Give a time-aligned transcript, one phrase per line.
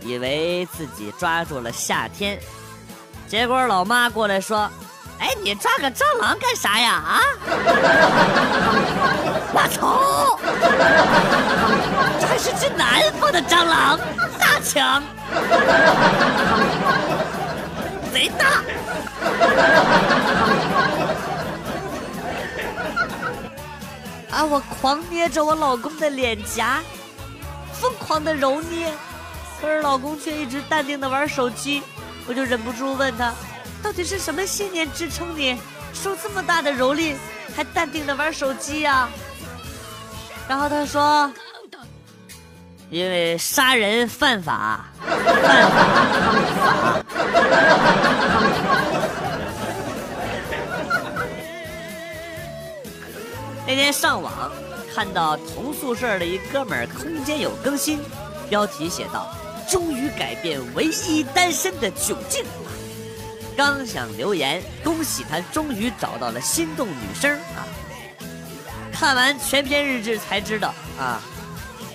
[0.00, 2.38] 以为自己抓住了夏天，
[3.26, 4.70] 结果老妈过来说
[5.18, 6.92] ：“哎，你抓个蟑螂干啥呀？
[6.92, 7.20] 啊！”
[9.50, 10.38] 我操！
[12.20, 13.98] 这还是只南方的蟑螂，
[14.38, 15.02] 大强，
[18.12, 18.62] 贼大。
[24.30, 24.44] 啊！
[24.44, 26.80] 我狂捏着我老公的脸颊，
[27.72, 28.92] 疯狂的揉捏，
[29.60, 31.82] 可是老公却一直淡定的玩手机，
[32.26, 33.32] 我就忍不住问他，
[33.82, 35.58] 到底是什么信念支撑你
[35.92, 37.16] 受这么大的蹂躏，
[37.56, 39.08] 还淡定的玩手机呀？
[40.48, 41.32] 然后他说，
[42.88, 47.02] 因为杀人犯法，犯法。
[53.66, 54.50] 那天上网
[54.94, 58.00] 看到同宿舍的一哥们儿空间有更新，
[58.48, 59.28] 标题写道
[59.68, 62.44] ：“终于改变唯一单身的窘境。”
[63.56, 67.66] 刚想留言，恭喜他终于找到了心动女生啊！
[68.92, 71.20] 看完全篇日志才知道啊，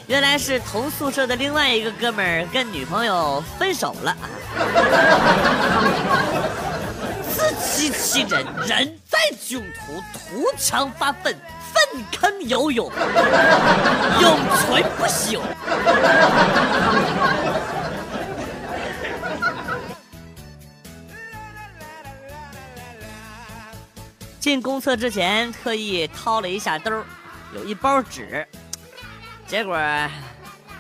[0.08, 4.28] 原来是同宿舍的另外一个哥们儿跟女朋友分手了啊！
[7.34, 11.34] 自欺欺人，人在囧途，图强发愤。
[11.74, 12.92] 粪坑游泳，
[14.22, 15.42] 永存不朽。
[24.43, 26.92] 进公厕之前，特意掏了一下兜，
[27.55, 28.45] 有一包纸，
[29.48, 29.80] 结果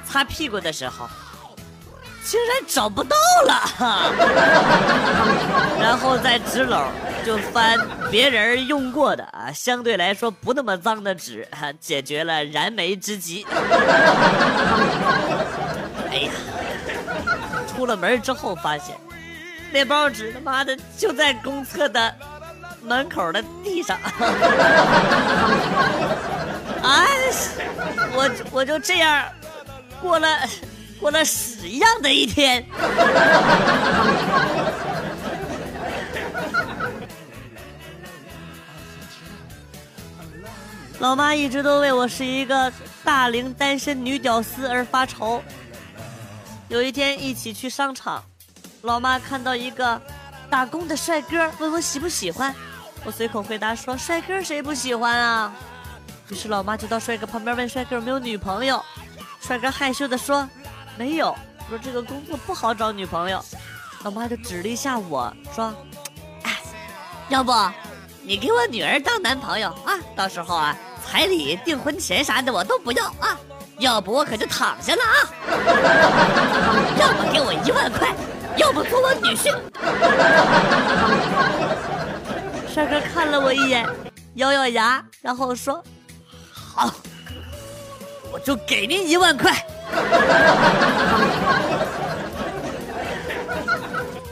[0.05, 1.09] 擦屁股的时候。
[2.25, 3.15] 竟然找不到
[3.47, 3.53] 了，
[5.79, 6.87] 然后在纸篓
[7.25, 7.79] 就翻
[8.11, 11.47] 别人用过的啊，相对来说不那么脏的纸，
[11.79, 13.45] 解决了燃眉之急。
[16.11, 16.31] 哎呀，
[17.67, 18.97] 出了门之后发现，
[19.71, 22.15] 那包纸他妈的就在公厕的
[22.83, 23.97] 门口的地上。
[26.81, 27.05] 啊，
[28.13, 29.25] 我我就这样
[30.01, 30.27] 过了。
[30.99, 32.65] 过了屎一样的一天。
[40.99, 42.71] 老妈一直都为我是一个
[43.03, 45.43] 大龄单身女屌丝而发愁。
[46.69, 48.23] 有一天一起去商场，
[48.83, 50.01] 老妈看到一个
[50.49, 52.55] 打工的帅哥，问我喜不喜欢。
[53.05, 55.53] 我随口回答说：“帅哥谁不喜欢啊？”
[56.29, 58.83] 于是老妈就到帅哥旁边问帅哥有没有女朋友。
[59.41, 60.47] 帅哥害羞的说。
[60.95, 61.35] 没有，
[61.67, 63.43] 说这个工作不好找女朋友，
[64.03, 65.73] 老妈就指了一下我说
[66.45, 66.61] ：“哎，
[67.29, 67.51] 要不
[68.21, 69.97] 你给我女儿当男朋友啊？
[70.15, 73.35] 到时候啊，彩礼、订婚钱啥的我都不要啊，
[73.79, 75.15] 要不我可就躺下了啊！
[77.01, 78.13] 要么给我一万块，
[78.55, 79.51] 要不做我女婿。”
[82.73, 83.87] 帅哥看了我一眼，
[84.35, 85.83] 咬咬牙，然后说
[86.51, 86.91] ：“好，
[88.31, 89.51] 我就给您一万块。”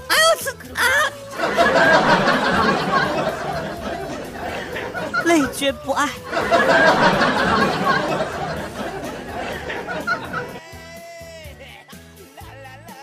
[0.09, 0.81] 哎呦我操啊！
[5.25, 6.09] 累觉不爱。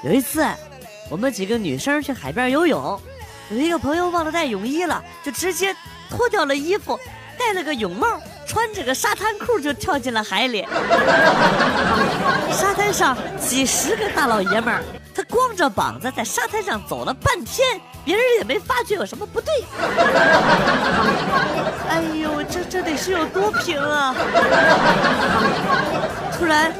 [0.02, 0.44] 有一次，
[1.08, 3.00] 我们几个女生去海边游泳，
[3.50, 5.74] 有一个朋友忘了带泳衣了，就直接
[6.10, 6.98] 脱掉了衣服，
[7.38, 8.20] 戴了个泳帽。
[8.46, 10.66] 穿着个沙滩裤就跳进了海里，
[12.50, 14.82] 沙滩上几十个大老爷们儿，
[15.14, 19.52] 他光着膀子在沙滩上走了半天，别人也没发觉有什么不对。
[21.90, 24.14] 哎呦，这这得是有多平啊！
[26.32, 26.72] 突然，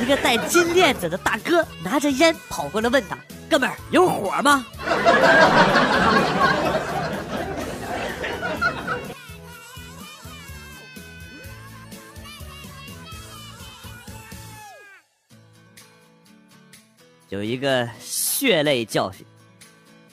[0.00, 3.18] 一个戴金链子的大哥拿着烟跑过来问他
[3.52, 4.64] ：“哥们儿，有火吗？”
[17.28, 19.26] 有一个血泪教训，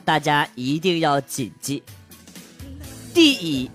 [0.03, 1.81] 大家一定要谨记：
[3.13, 3.71] 第一，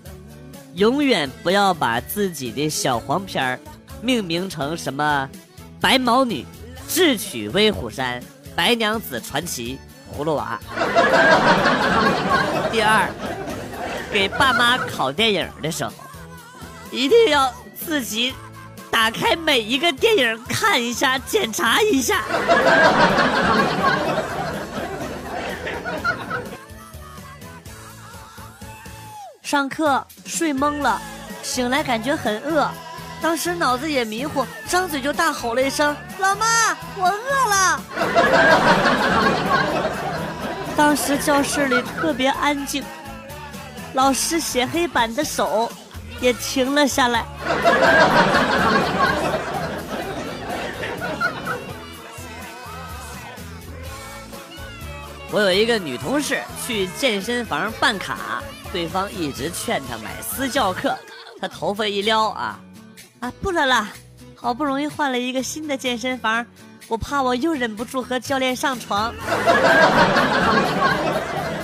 [0.75, 3.59] 永远不要把自己的小黄片儿
[4.03, 5.27] 命名成什么
[5.81, 6.45] “白毛女
[6.87, 8.21] ”“智取威虎山
[8.55, 9.77] ”“白娘子传奇
[10.15, 10.57] 葫芦娃。
[12.71, 13.09] 第二，
[14.11, 15.91] 给爸妈拷电影的时候，
[16.91, 18.33] 一定要自己
[18.89, 22.23] 打开每一个电影看一下，检查一下。
[29.41, 30.99] 上课睡懵了，
[31.43, 32.67] 醒来感觉很饿，
[33.25, 36.45] 当时脑子也迷糊，张嘴就大吼了一声：“老妈，
[36.95, 37.81] 我饿了！”
[40.77, 42.83] 当时教室里特别安静，
[43.93, 45.71] 老师写黑板的手
[46.21, 47.25] 也停了下来。
[55.31, 58.43] 我有一个女同事去健身房办卡。
[58.71, 60.95] 对方一直劝她买私教课，
[61.41, 62.59] 她头发一撩啊，
[63.19, 63.89] 啊不了啦，
[64.35, 66.45] 好不容易换了一个新的健身房，
[66.87, 69.13] 我怕我又忍不住和教练上床。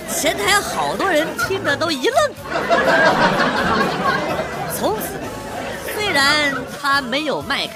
[0.10, 2.32] 前台好多人听着都一愣。
[4.76, 5.04] 从此，
[5.94, 7.74] 虽然他没有麦克，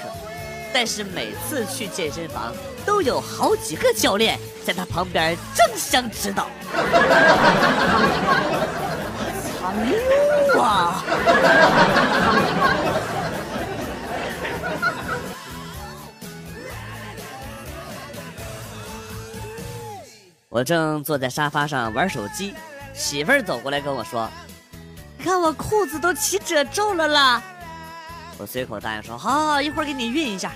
[0.72, 2.52] 但是每次去健身房
[2.84, 6.48] 都有好几个教练在他旁边争相指导。
[10.56, 11.02] 哇！
[20.48, 22.54] 我正坐在沙发上玩手机，
[22.94, 24.30] 媳妇儿走过来跟我说
[25.18, 27.42] ：“看我裤子都起褶皱了啦！”
[28.38, 30.52] 我随口答应说：“好，好，一会儿给你熨一下。”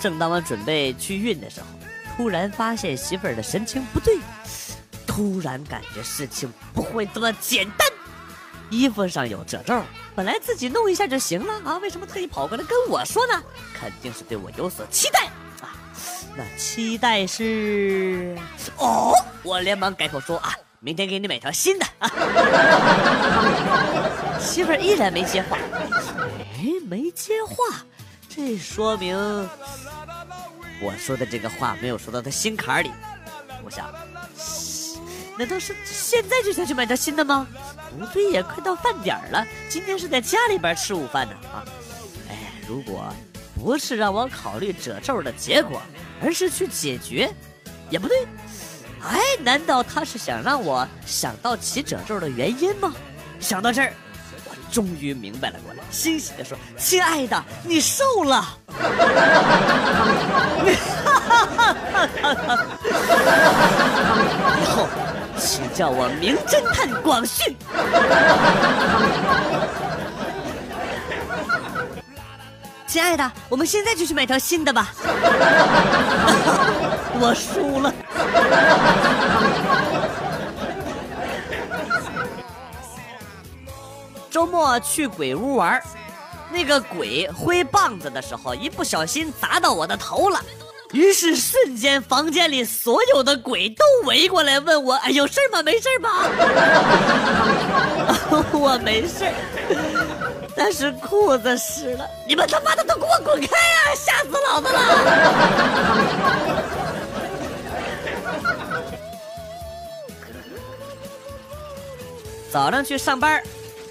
[0.00, 1.66] 正当我准备去熨的时候，
[2.16, 4.18] 突然发现媳妇儿的神情不对，
[5.06, 7.88] 突然感觉事情不会这么简单。
[8.70, 9.80] 衣服上有褶皱，
[10.16, 13.40] 本来自己弄一下就行了啊，为什么特意跑过来跟我说呢？
[13.72, 15.28] 肯定是对我有所期待！
[16.36, 18.36] 那期待是……
[18.76, 19.12] 哦，
[19.42, 21.86] 我连忙改口说啊，明天给你买条新的。
[24.40, 25.58] 媳妇儿依然没接话，
[26.56, 27.84] 哎，没接话，
[28.28, 29.14] 这说明
[30.80, 32.90] 我说的这个话没有说到他心坎里。
[33.62, 33.92] 我想，
[35.36, 37.46] 难道是现在就想去买条新的吗？
[37.98, 41.62] 不对呀，快到饭点了，今天是在家里边吃午饭呢啊！
[42.30, 42.36] 哎，
[42.66, 43.12] 如果
[43.54, 45.82] 不是让我考虑褶皱的结果，
[46.22, 47.30] 而是去解决，
[47.88, 48.26] 也不对。
[49.02, 52.92] 哎，难道他是想让我想到起褶皱的原因吗？
[53.40, 53.92] 想到这儿，
[54.44, 58.46] 我终于明白了过来，欣喜的说：“亲爱的，你瘦了。
[64.60, 64.86] ”以后。
[65.42, 67.56] 请叫我名侦探广旭。
[72.90, 74.92] 亲爱的，我们现在就去买条新的吧。
[77.22, 77.94] 我输了。
[84.28, 85.80] 周末去鬼屋玩，
[86.50, 90.40] 那个鬼挥棒子的时候，一不小心砸到我的头了。
[90.90, 95.62] 于是瞬间，房间里所有的鬼都围过来问我：“哎，有事吗？
[95.62, 96.08] 没事吧？
[98.52, 99.32] ”我没事，
[100.72, 102.08] 是裤子湿了。
[102.26, 103.94] 你们他妈的都给我滚开呀！
[103.94, 104.80] 吓死老子了！
[112.50, 113.42] 早上去上班，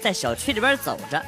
[0.02, 1.22] 在小区里边走着，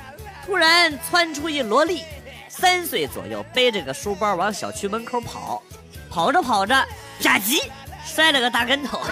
[0.44, 2.04] 突然窜出一萝莉。
[2.48, 5.62] 三岁左右，背着个书包往小区门口跑，
[6.10, 6.74] 跑着跑着，
[7.22, 7.62] 啪叽，
[8.04, 9.00] 摔了个大跟头。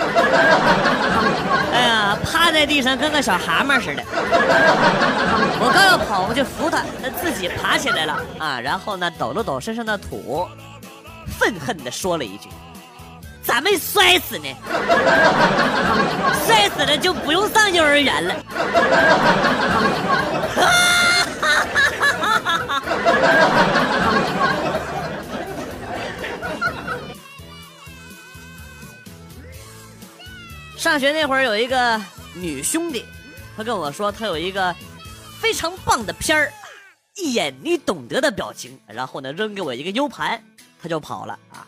[1.72, 4.02] 哎呀，趴在地上跟个小蛤蟆似的。
[5.62, 8.60] 我刚要跑过去扶他，他自己爬起来了啊！
[8.60, 10.46] 然后呢，抖了抖身上的土，
[11.38, 12.48] 愤恨地说了一句
[13.42, 14.48] ：“咋没摔死呢？
[16.46, 18.34] 摔死了就不用上幼儿园了。
[30.90, 32.02] ”上学那会儿有一个
[32.34, 33.04] 女兄弟，
[33.56, 34.74] 她跟我说她有一个
[35.40, 36.52] 非常棒的片儿，
[37.14, 40.42] 一眼你懂得的表情，然后呢扔给我一个 U 盘，
[40.82, 41.64] 她就跑了啊！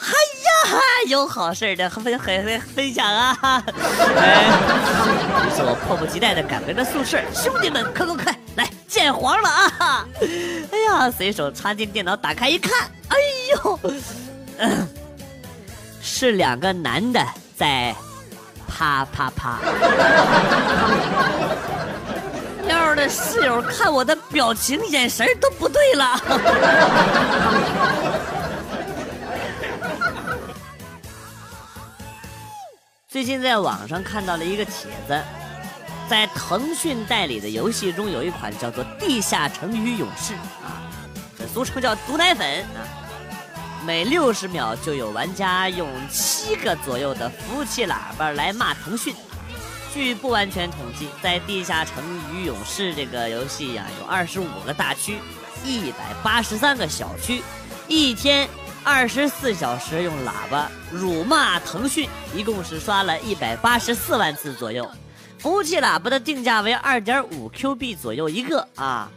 [0.00, 2.18] 哎呀，有好事的分分
[2.74, 3.62] 分享啊！
[5.44, 10.08] 于是我迫不及待的赶回了宿舍，兄弟们快快快来见黄了啊！
[10.72, 13.18] 哎呀，随手插进电脑打开一看，哎
[13.52, 13.78] 呦，
[16.00, 17.22] 是两个男的
[17.54, 17.94] 在。
[18.68, 19.58] 啪啪啪！
[22.68, 26.20] 幺的 室友看我的表情，眼神都不对了。
[33.08, 35.18] 最近在网上看到了一个帖子，
[36.08, 40.78] 在腾讯代理的游戏中有一款叫做《地下城与勇士》啊，
[41.52, 42.46] 俗称叫毒奶粉
[42.76, 42.84] 啊。
[43.84, 49.14] 每六十秒就有玩家用七个左右的服务器喇叭来骂腾讯。
[49.92, 55.18] 据不完全统计，在《地下城与勇士》这个游戏呀，有二十五个大区，
[55.64, 57.42] 一百八十三个小区，
[57.86, 58.48] 一天。
[58.84, 64.88] 二十四小时用喇叭辱骂腾讯，一共是刷了一百八十四万次左右。
[65.38, 69.10] 服务器喇叭的定价为二点五 Q 币左右一个啊。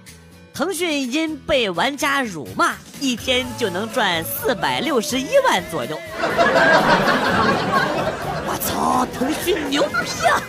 [0.54, 5.98] 腾讯因被玩家辱骂，一天就能赚四百六十一万左右。
[8.46, 9.96] 我操，腾讯牛逼
[10.28, 10.42] 啊！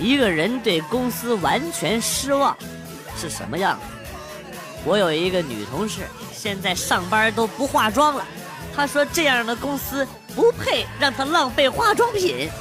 [0.00, 2.56] 一个人对公司完全失望
[3.16, 3.82] 是什么样子？
[4.84, 6.02] 我有一个女同事，
[6.32, 8.24] 现在上班都不化妆了。
[8.74, 12.48] 她说这样的公司不配让她浪费化妆品。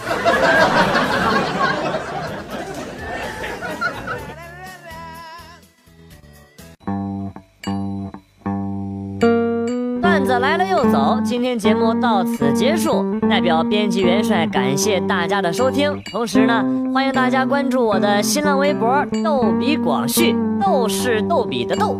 [10.01, 13.05] 段子来了又走，今天节目到此结束。
[13.29, 21.99] 代表编辑元帅感谢大家的收听，同时呢，欢迎大家关注我的新浪微博“逗比广旭”，逗是逗比的逗，